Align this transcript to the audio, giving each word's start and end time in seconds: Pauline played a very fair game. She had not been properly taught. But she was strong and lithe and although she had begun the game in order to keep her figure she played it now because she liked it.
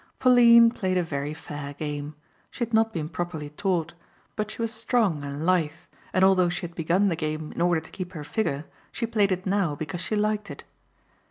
Pauline 0.17 0.71
played 0.71 0.97
a 0.97 1.03
very 1.03 1.31
fair 1.31 1.73
game. 1.75 2.15
She 2.49 2.63
had 2.65 2.73
not 2.73 2.91
been 2.91 3.07
properly 3.07 3.51
taught. 3.51 3.93
But 4.35 4.49
she 4.49 4.59
was 4.59 4.73
strong 4.73 5.23
and 5.23 5.45
lithe 5.45 5.69
and 6.11 6.25
although 6.25 6.49
she 6.49 6.61
had 6.61 6.73
begun 6.73 7.09
the 7.09 7.15
game 7.15 7.51
in 7.51 7.61
order 7.61 7.81
to 7.81 7.91
keep 7.91 8.13
her 8.13 8.23
figure 8.23 8.65
she 8.91 9.05
played 9.05 9.31
it 9.31 9.45
now 9.45 9.75
because 9.75 10.01
she 10.01 10.15
liked 10.15 10.49
it. 10.49 10.63